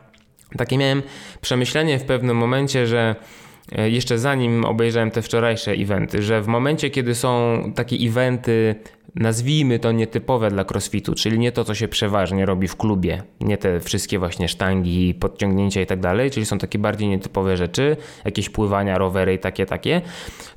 [0.57, 1.03] Takie miałem
[1.41, 6.91] przemyślenie w pewnym momencie, że e, jeszcze zanim obejrzałem te wczorajsze eventy, że w momencie,
[6.91, 8.75] kiedy są takie eventy
[9.15, 13.59] nazwijmy to nietypowe dla crossfitu, czyli nie to, co się przeważnie robi w klubie, nie
[13.59, 18.49] te wszystkie właśnie sztangi, podciągnięcia i tak dalej, czyli są takie bardziej nietypowe rzeczy, jakieś
[18.51, 20.01] pływania, rowery i takie, takie,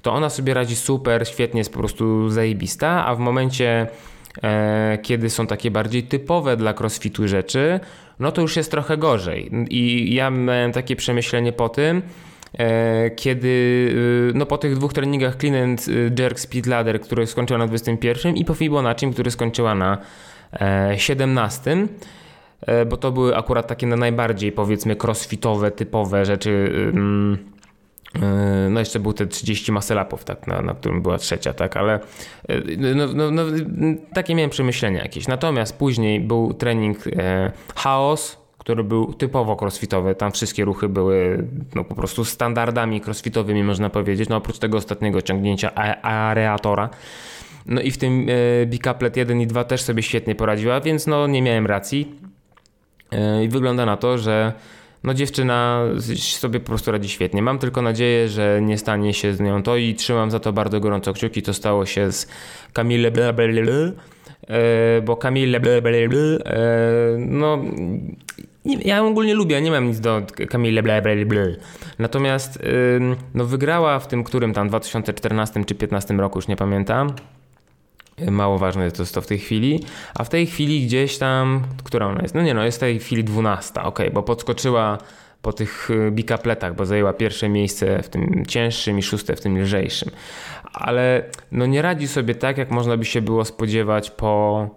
[0.01, 3.87] to ona sobie radzi super, świetnie, jest po prostu zajebista, a w momencie,
[4.43, 7.79] e, kiedy są takie bardziej typowe dla crossfitu rzeczy,
[8.19, 9.49] no to już jest trochę gorzej.
[9.69, 12.30] I ja miałem takie przemyślenie po tym, E,
[13.15, 17.57] kiedy y, no po tych dwóch treningach Clean and y, Jerk Speed Ladder, który skończyła
[17.59, 19.97] na 21 i po Fibonacci, który skończyła na
[20.97, 21.87] 17 e,
[22.61, 26.71] e, bo to były akurat takie na najbardziej powiedzmy crossfitowe, typowe rzeczy.
[28.69, 31.99] No jeszcze był te 30 maselapów, tak, na, na którym była trzecia, tak, ale
[32.77, 33.43] no, no, no,
[34.13, 35.27] takie miałem przemyślenia jakieś.
[35.27, 40.15] Natomiast później był trening e, chaos, który był typowo crossfitowy.
[40.15, 44.29] Tam wszystkie ruchy były no, po prostu standardami crossfitowymi, można powiedzieć.
[44.29, 46.89] No, oprócz tego ostatniego ciągnięcia areatora.
[47.65, 51.27] No i w tym e, Bicaplet 1 i 2 też sobie świetnie poradziła, więc no
[51.27, 52.15] nie miałem racji.
[53.11, 54.53] E, I wygląda na to, że
[55.03, 55.83] no dziewczyna
[56.15, 57.41] sobie po prostu radzi świetnie.
[57.41, 60.79] Mam tylko nadzieję, że nie stanie się z nią to i trzymam za to bardzo
[60.79, 61.41] gorąco kciuki.
[61.41, 62.27] To stało się z
[62.73, 63.91] Camille Blablabla,
[64.47, 66.37] e, bo Camille Blablabla,
[67.17, 67.59] no
[68.65, 71.41] nie, ja ogólnie lubię, nie mam nic do Camille bla, bla, bla.
[71.99, 72.59] Natomiast
[73.33, 77.13] no wygrała w tym którym tam 2014 czy 2015 roku, już nie pamiętam.
[78.31, 79.83] Mało ważne jest to, to w tej chwili.
[80.15, 82.35] A w tej chwili gdzieś tam, która ona jest?
[82.35, 84.97] No nie no, jest w tej chwili 12, ok, bo podskoczyła
[85.41, 89.61] po tych y, bikapletach, bo zajęła pierwsze miejsce w tym cięższym i szóste w tym
[89.61, 90.11] lżejszym.
[90.73, 94.69] Ale no nie radzi sobie tak, jak można by się było spodziewać po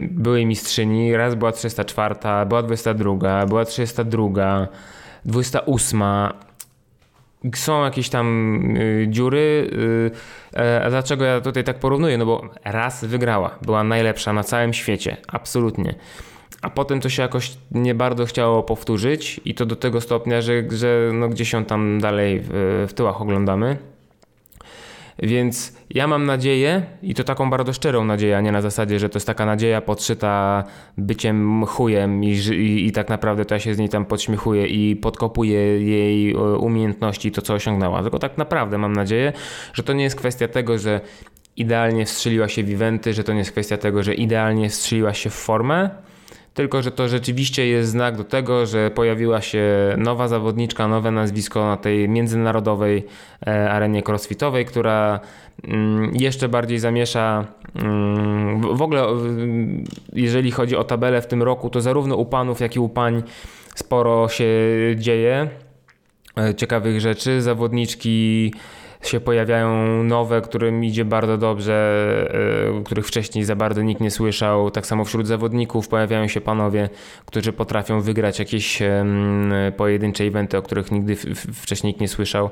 [0.00, 1.16] byłej mistrzyni.
[1.16, 2.14] Raz była 304,
[2.46, 4.68] była 22, była 302,
[5.24, 6.02] 28.
[7.54, 8.26] Są jakieś tam
[8.76, 9.70] y, dziury.
[9.72, 10.10] Y,
[10.60, 12.18] e, a dlaczego ja tutaj tak porównuję?
[12.18, 15.94] No bo raz wygrała, była najlepsza na całym świecie, absolutnie.
[16.62, 20.52] A potem to się jakoś nie bardzo chciało powtórzyć i to do tego stopnia, że,
[20.70, 23.76] że no gdzieś ją tam dalej w, w tyłach oglądamy.
[25.18, 29.08] Więc ja mam nadzieję, i to taką bardzo szczerą nadzieję, a nie na zasadzie, że
[29.08, 30.64] to jest taka nadzieja podszyta
[30.98, 34.96] byciem chujem i, i, i tak naprawdę to ja się z niej tam podśmiechuję i
[34.96, 38.02] podkopuję jej e, umiejętności, to co osiągnęła.
[38.02, 39.32] Tylko tak naprawdę mam nadzieję,
[39.74, 41.00] że to nie jest kwestia tego, że
[41.56, 45.30] idealnie wstrzeliła się w eventy, że to nie jest kwestia tego, że idealnie wstrzeliła się
[45.30, 45.90] w formę,
[46.54, 49.64] tylko że to rzeczywiście jest znak do tego, że pojawiła się
[49.98, 53.06] nowa zawodniczka, nowe nazwisko na tej międzynarodowej
[53.46, 55.20] e, arenie crossfitowej, która
[55.64, 59.06] mm, jeszcze bardziej zamiesza mm, w ogóle
[60.12, 63.22] jeżeli chodzi o tabelę w tym roku, to zarówno u panów, jak i u pań
[63.74, 64.46] sporo się
[64.96, 65.48] dzieje
[66.38, 67.42] e, ciekawych rzeczy.
[67.42, 68.52] Zawodniczki
[69.02, 71.74] się pojawiają nowe, którym idzie bardzo dobrze,
[72.78, 74.70] e, których wcześniej za bardzo nikt nie słyszał.
[74.70, 76.88] Tak samo wśród zawodników pojawiają się panowie,
[77.26, 78.82] którzy potrafią wygrać jakieś
[79.76, 81.16] pojedyncze eventy, o których nigdy
[81.54, 82.50] wcześniej nikt nie słyszał.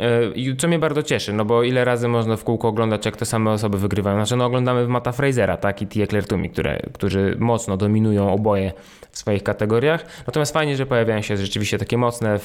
[0.00, 3.24] E, co mnie bardzo cieszy, no bo ile razy można w kółko oglądać, jak te
[3.24, 4.16] same osoby wygrywają.
[4.16, 8.72] Znaczy, no oglądamy Mata Frasera, tak, i Tia Tumi, które, którzy mocno dominują oboje
[9.10, 10.04] w swoich kategoriach.
[10.26, 12.38] Natomiast fajnie, że pojawiają się rzeczywiście takie mocne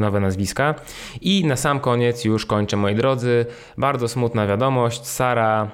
[0.00, 0.74] nowe nazwiska.
[1.20, 3.46] I na sam koniec już kończę, moi drodzy.
[3.78, 5.06] Bardzo smutna wiadomość.
[5.06, 5.70] Sara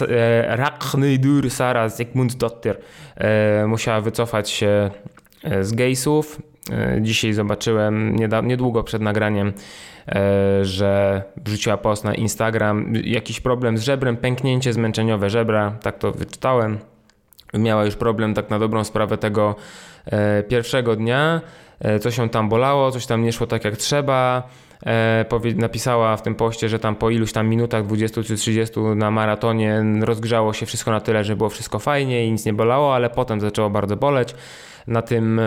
[0.00, 2.76] e, Rakhneydur Sara Zygmundsdottir
[3.16, 4.90] e, musiała wycofać się
[5.60, 6.42] z Gejsów.
[7.00, 9.52] Dzisiaj zobaczyłem niedługo przed nagraniem
[10.62, 16.78] że wrzuciła post na Instagram, jakiś problem z żebrem, pęknięcie zmęczeniowe żebra, tak to wyczytałem.
[17.54, 19.54] Miała już problem tak na dobrą sprawę tego
[20.06, 21.40] e, pierwszego dnia,
[21.80, 24.48] e, coś się tam bolało, coś tam nie szło tak jak trzeba.
[25.56, 29.84] Napisała w tym poście, że tam po iluś tam minutach, 20 czy 30 na maratonie
[30.00, 33.40] rozgrzało się wszystko na tyle, że było wszystko fajnie i nic nie bolało, ale potem
[33.40, 34.34] zaczęło bardzo boleć.
[34.88, 35.40] Na tym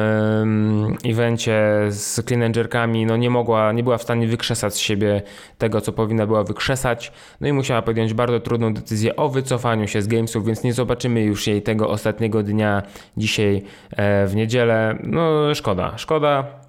[1.06, 5.22] evencie z clean jerkami no nie mogła, nie była w stanie wykrzesać z siebie
[5.58, 7.12] tego, co powinna była wykrzesać,
[7.42, 11.22] no i musiała podjąć bardzo trudną decyzję o wycofaniu się z Gamesów, więc nie zobaczymy
[11.22, 12.84] już jej tego ostatniego dnia
[13.18, 14.98] dzisiaj e, w niedzielę.
[15.04, 16.61] No szkoda, szkoda.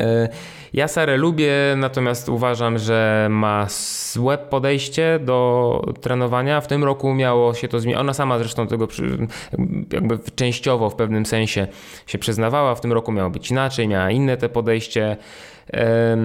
[0.00, 0.28] E,
[0.72, 3.66] ja Sarę lubię, natomiast uważam, że ma
[4.12, 6.60] złe podejście do trenowania.
[6.60, 8.00] W tym roku miało się to zmienić.
[8.00, 8.88] Ona sama zresztą tego
[9.92, 11.66] jakby częściowo w pewnym sensie
[12.06, 12.74] się przyznawała.
[12.74, 15.16] W tym roku miało być inaczej, miała inne te podejście.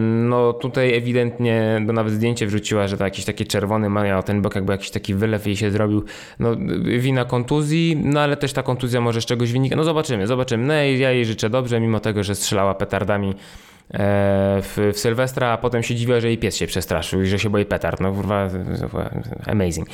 [0.02, 4.56] No tutaj ewidentnie, bo nawet zdjęcie wrzuciła, że to jakiś taki czerwony ma, ten bok
[4.56, 6.04] jakby jakiś taki wylew jej się zrobił.
[6.39, 6.56] No
[7.00, 9.76] wina kontuzji, no ale też ta kontuzja może z czegoś wynika.
[9.76, 10.68] No zobaczymy, zobaczymy.
[10.68, 13.34] No ja jej życzę dobrze, mimo tego, że strzelała petardami
[14.62, 17.50] w, w Sylwestra, a potem się dziwiła, że jej pies się przestraszył i że się
[17.50, 18.00] boi petard.
[18.00, 18.50] No kurwa,
[19.48, 19.88] amazing.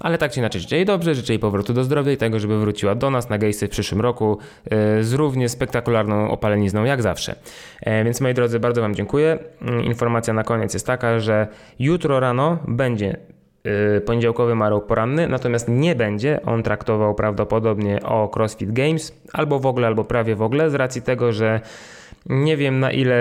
[0.00, 2.60] Ale tak czy inaczej życzę jej dobrze, życzę jej powrotu do zdrowia i tego, żeby
[2.60, 4.38] wróciła do nas na gejsy w przyszłym roku
[4.70, 7.34] e, z równie spektakularną opalenizną jak zawsze.
[7.80, 9.38] E, więc moi drodzy, bardzo Wam dziękuję.
[9.62, 13.16] Mm, informacja na koniec jest taka, że jutro rano będzie
[14.06, 19.86] poniedziałkowy marł poranny, natomiast nie będzie on traktował prawdopodobnie o CrossFit Games, albo w ogóle,
[19.86, 21.60] albo prawie w ogóle, z racji tego, że
[22.26, 23.14] nie wiem na ile,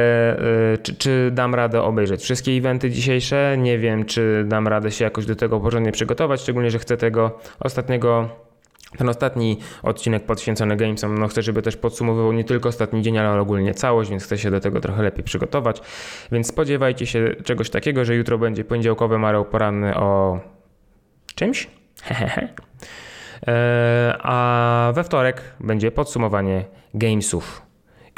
[0.74, 3.56] y, czy, czy, dam radę obejrzeć wszystkie eventy dzisiejsze.
[3.58, 7.40] Nie wiem, czy dam radę się jakoś do tego porządnie przygotować, szczególnie, że chcę tego
[7.60, 8.30] ostatniego
[8.98, 13.42] ten ostatni odcinek poświęcony Gamesom, no chcę, żeby też podsumowywał nie tylko ostatni dzień, ale
[13.42, 15.82] ogólnie całość, więc chcę się do tego trochę lepiej przygotować.
[16.32, 20.40] Więc spodziewajcie się czegoś takiego, że jutro będzie poniedziałkowy mareł poranny o
[21.36, 21.68] czymś.
[22.04, 22.48] Hehehe.
[24.20, 27.71] A we wtorek będzie podsumowanie Gamesów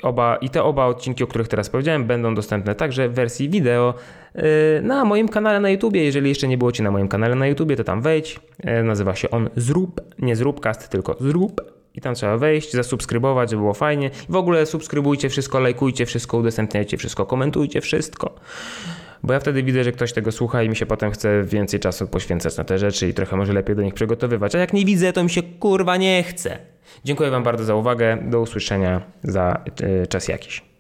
[0.04, 3.94] Oba, I te oba odcinki, o których teraz powiedziałem, będą dostępne także w wersji wideo
[4.36, 4.44] yy,
[4.82, 6.04] na moim kanale na YouTubie.
[6.04, 8.40] Jeżeli jeszcze nie było Ci na moim kanale na YouTubie, to tam wejdź.
[8.64, 11.62] Yy, nazywa się on Zrób, nie Zróbcast, tylko Zrób.
[11.96, 14.10] I tam trzeba wejść, zasubskrybować, żeby było fajnie.
[14.30, 18.36] W ogóle subskrybujcie wszystko, lajkujcie wszystko, udostępniajcie wszystko, komentujcie wszystko.
[19.24, 22.08] Bo ja wtedy widzę, że ktoś tego słucha i mi się potem chce więcej czasu
[22.08, 24.56] poświęcać na te rzeczy i trochę może lepiej do nich przygotowywać.
[24.56, 26.58] A jak nie widzę, to mi się kurwa nie chce.
[27.04, 28.18] Dziękuję Wam bardzo za uwagę.
[28.22, 30.73] Do usłyszenia za e, czas jakiś.